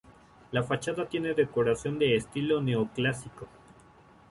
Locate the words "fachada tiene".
0.63-1.35